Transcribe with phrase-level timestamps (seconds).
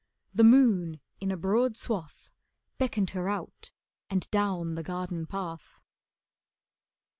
[0.33, 2.31] The moon in a broad swath
[2.79, 3.71] Beckoned her out
[4.09, 5.79] and down the garden path.